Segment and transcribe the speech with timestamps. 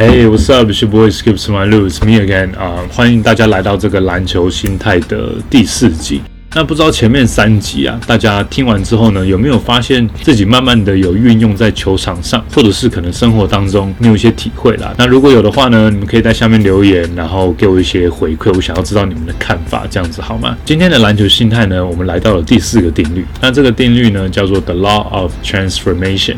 [0.00, 0.66] Hey, what's up?
[0.70, 2.56] It's your boy Skips My Lose, me again.
[2.56, 6.22] 啊、欢迎大家来到这个篮球心态的第四集。
[6.52, 14.92] 那不知道前面三集啊，大家听完之后呢，有没有发现自己慢慢的有运用在球场上，或者是可能生活当中你有一些体会啦？
[14.98, 20.56] 那如果有的话呢，你们可以在下面留言，然后给我一些回馈，我想要知道你们的看法，这样子好吗？
[20.64, 23.24] 今天的篮球心态呢，我们来到了第四个定律。
[23.40, 26.34] 那这个定律呢，叫做 The Law of Transformation。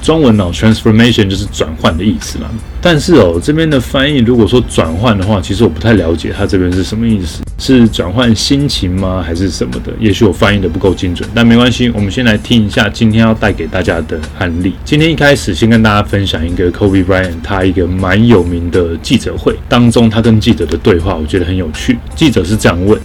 [0.00, 2.48] 中文哦，transformation 就是转换的意思嘛。
[2.80, 9.92] 但是哦，这边的翻译如果说转换的话，其实我不太了解它这边是什么意思，是转换心情吗，还是什么的？
[9.98, 14.74] 也许我翻译的不够精准，但没关系，我们先来听一下今天要带给大家的案例。
[14.84, 21.98] 今天一开始先跟大家分享一个 Kobe Bryant 他一个蛮有名的记者会当中，他跟记者的对话，我觉得很有趣。
[22.14, 23.00] 记者是这样问。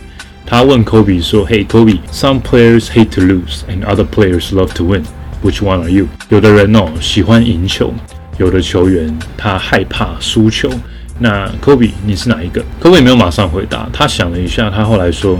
[0.45, 5.03] 他问 Kobe 说：“Hey Kobe, some players hate to lose, and other players love to win.
[5.41, 7.93] Which one are you？” 有的人哦喜欢赢球，
[8.37, 10.69] 有的球员他害怕输球。
[11.23, 15.37] 那 Kobe 你是哪一个？Kobe 没有马上回答，他想了一下，他后来说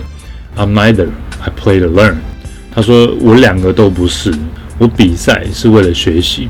[0.56, 1.08] ：“I'm neither.
[1.42, 2.18] I play to learn。”
[2.72, 4.32] 他说：“我两个都不是，
[4.78, 6.48] 我比赛是为了学习。”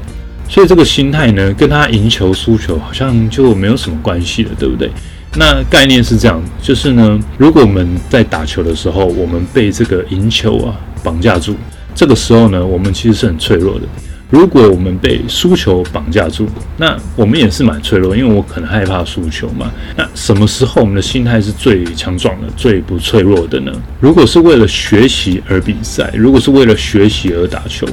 [0.49, 4.91] 所以这个心态呢，跟他赢球输球好像就没有什么关系了，对不对？
[5.37, 11.55] 那概念是这样，就是呢，如果我们在打球的时候，我们被这个赢球啊绑架住，
[11.95, 13.85] 这个时候呢，我们其实是很脆弱的。
[14.31, 19.69] 如果我们被输球绑架住，那我们也是蛮脆弱，因为我可能害怕输球嘛。
[19.97, 23.71] 那什么时候我们的心态是最强壮的、最不脆弱的呢？
[23.99, 27.85] 如果是为了学习而比赛，如果是为了学习而打球。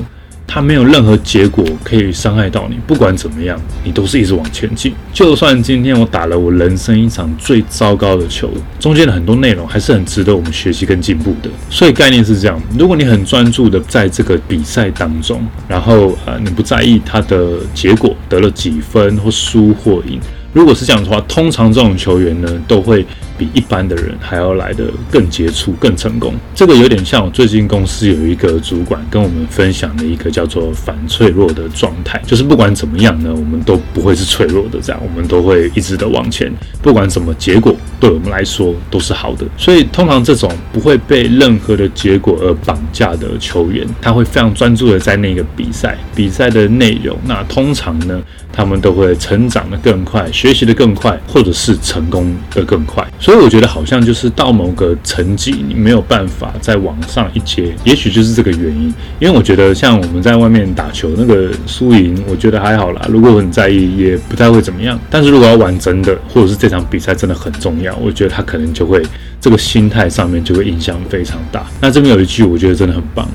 [0.50, 4.94] 它没有任何结果可以伤害到你，不管怎么样，你都是一直往前进。
[5.12, 11.50] 就算今天我打了我人生一场最糟糕的球，中间的很多内容还是很值得我们学习跟进步的。
[11.68, 20.18] 所以概念是这样：如果你很专注的在这个比赛当中，然后呃你不在意它的结果得了几分或输或赢，
[20.52, 23.04] 如果是这样的话，通常这种球员呢都会。
[23.38, 26.34] 比一般的人还要来的更杰出、更成功。
[26.56, 36.52] 这个有点像我最近公司有一个主管跟我们分享的一个叫做反脆弱的状态，就是不管怎么样呢，我们都不会是脆弱的，这样我们都会一直的往前，
[36.82, 39.46] 不管什么结果对我们来说都是好的。
[39.56, 47.16] 所以通常这种不会被任何的结果而绑架的球员，他会非常专注的在那个比赛、比赛的内容。
[47.24, 48.20] 那通常呢，
[48.52, 53.04] 他们都会成长的更快，学习的更快，或者是成功的更快。
[53.18, 58.94] 所以我觉得好像就是到某个成绩，你没有办法再往上一阶，也许就是这个原因。
[59.18, 63.04] 因为我觉得像我们在外面打球，那个输赢，我觉得还好啦。
[63.08, 64.96] 如果很在意，也不太会怎么样。
[65.10, 69.02] 但是如果要玩真的，或者是这场比赛真的很重要，我觉得他可能就会
[69.40, 71.66] 这个心态上面就会影响非常大。
[71.80, 73.28] 那这边有一句，我觉得真的很棒。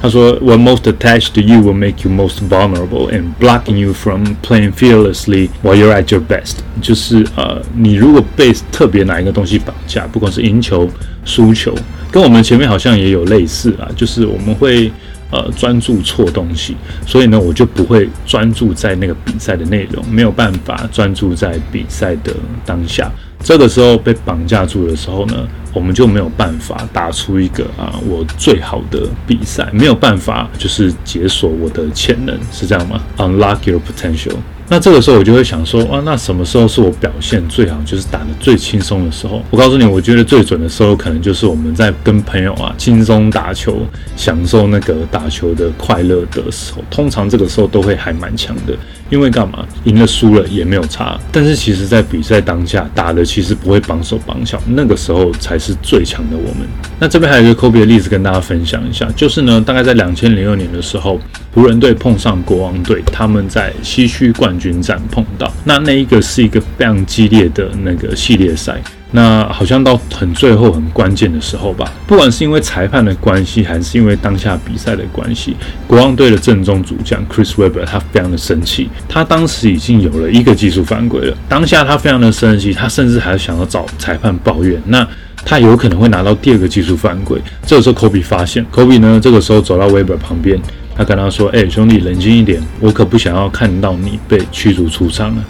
[0.00, 4.72] 他说：“What most attached to you will make you most vulnerable and blocking you from playing
[4.72, 10.88] fearlessly while you're at your best。”就是呃，你如果被特别哪一个东西绑架，不管是赢球、
[11.24, 11.74] 输球，
[12.12, 14.90] 跟我们前面好像也有类似啊，就是我们会
[15.30, 22.32] 呃专注错东西，所以呢，我就不会专注在那个比赛的内容，没有办法专注在比赛的
[22.64, 23.10] 当下。
[23.40, 34.36] 这个时候被绑架住的时候呢，我们就没有办法打出一个啊我最好的比赛，没有办法就是解锁我的潜能，是这样吗？Unlock your potential。
[34.70, 39.42] 那这个时候我就会想说，哇，那什么时候是我表现最好，就是打得最轻松的时候？
[39.50, 43.80] 我告诉你，我觉得最准的时候，可能就是我们在跟朋友啊轻松打球，
[44.14, 48.76] 享受那个打球的快乐的时候，通常这个时候都会还蛮强的。
[49.10, 49.66] 因为干嘛？
[49.84, 51.18] 赢了输了也没有差。
[51.32, 56.66] 但是其实，在比赛当下打的其实不会绑手绑脚，那个时候才是最强的我们。
[57.00, 61.20] 那这边还有一个 Kobe 的例子跟大家分享一下，就是呢，大概在两千零二年的时候，
[61.54, 65.52] 湖人队碰上国王队，他们在西区冠军战碰到。
[65.64, 68.82] 那那一个是一个非常激烈的那个系列赛。
[69.10, 85.08] 那好像到很最后很关键的时候吧，不管是因为裁判的关系，还是因为当下比赛的关系，国王队的正中主将 Chris Webber 他非常的生气，他当时已经有了一个技术犯规了，当下他非常的生气，他甚至还想要找裁判抱怨，那
[85.44, 87.40] 他有可能会拿到第二个技术犯规。
[87.64, 90.60] 这个时候 Kobe 发现，Kobe 呢这个时候走到 Webber 旁边，
[90.94, 95.42] 他跟他说：“哎，兄弟，冷静一点，我可不想要看到你被驱逐出场了。”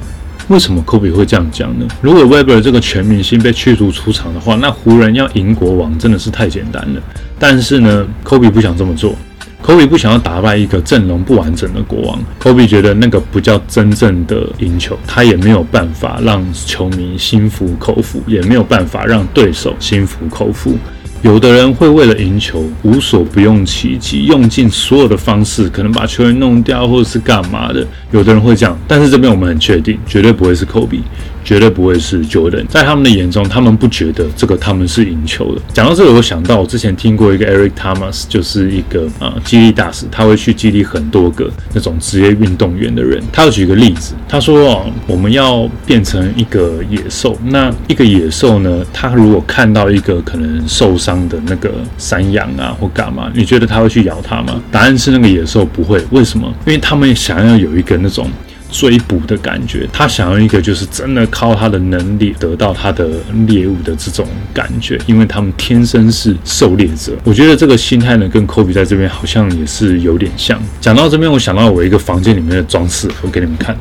[0.49, 1.87] 为什么科比会这样讲呢？
[2.01, 7.03] 如果 Weber 这个全明星被驱逐出场的话，那湖人要赢国王真的是太简单了。
[7.39, 9.15] 但是呢，科比不想这么做。
[9.61, 12.19] 科比不想要打败一个阵容不完整的国王。
[12.39, 20.79] 科比觉得那个不叫真正的赢球，他也没有办法让球迷心服口服，也没有办法让对手心服口服。
[21.23, 27.85] 有的人会为了赢球无所不用其极，用尽所有的方式，可能把球员弄掉或者是干嘛的。
[28.13, 31.03] 有的人会这样，但是这边我们很确定，绝对不会是科比。
[31.49, 35.63] 绝对不会是 Jordan，在他们的眼中，他们不觉得这个他们是赢球的。
[35.73, 43.23] 讲到这个，我想到我之前听过一个 Eric Thomas，就是一个啊激励大师，他会去激励很多个那种职业运动员的人。
[43.33, 54.63] 他要举个例子，他说哦，我们要变成一个野兽，那一个野兽呢，他如果看到一个可能受伤的那个山羊啊或干嘛，你觉得他会去咬它吗？
[54.71, 55.99] 答案是那个野兽不会。
[56.11, 56.47] 为什么？
[56.67, 58.31] 因为他们想要有一个那种。
[58.71, 63.09] 追捕的感觉，他想要一个就是真的靠他的能力得到他的
[63.47, 67.13] 猎物的这种感觉，因为他们天生是狩猎者。
[67.25, 70.61] 我觉得这个心态呢，跟科比在这边好像也是有点像。
[70.81, 73.77] 讲到这边，我想到我一个房间里面的装饰，我给你们看。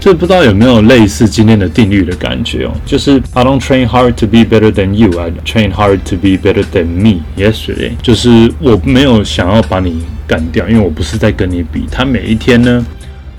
[0.00, 2.72] 这不知道有没有类似今天的定律的感觉哦？
[2.86, 6.64] 就是 I don't train hard to be better than you, I train hard to be better
[6.72, 7.92] than me yesterday。
[8.00, 11.86] 就是我没有想要把你干掉，因为我不是在跟你比。
[11.90, 12.86] 他每一天呢？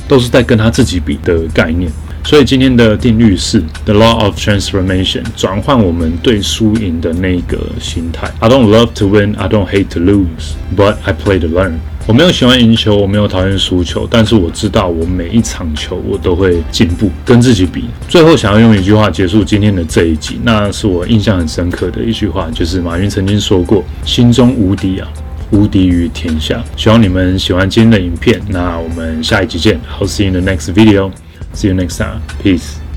[0.09, 1.89] 都是在跟他自己比的概念，
[2.23, 8.29] 所以今天的定律是 the law of transformation，转换我们对输赢的那个心态。
[8.39, 11.73] I don't love to win, I don't hate to lose, but I play to learn。
[12.07, 17.85] 我没有喜欢赢球，我没有讨厌输球，但是我知道我每一场球我都会进步，跟自己比。
[18.07, 25.07] 最后想要用一句话结束今天的这一集，那是我印象很深刻的一句话，就是马云曾经说过：“心中无敌啊。”
[25.51, 26.63] 无敌于天下。
[26.75, 28.41] 希望你们喜欢今天的影片。
[28.49, 29.79] 那我们下一集见。
[29.99, 31.11] I'll see you in the next video.
[31.53, 32.21] See you next time.
[32.43, 32.88] Peace.